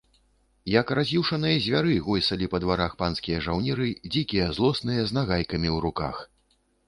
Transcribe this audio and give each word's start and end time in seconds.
Як 0.75 0.87
раз'юшаныя 0.99 1.57
звяры, 1.65 1.97
гойсалі 2.07 2.47
па 2.53 2.61
дварах 2.63 2.95
панскія 3.03 3.43
жаўнеры, 3.47 3.87
дзікія, 4.13 4.47
злосныя, 4.61 5.01
з 5.11 5.19
нагайкамі 5.19 5.69
ў 5.75 5.85
руках. 5.89 6.15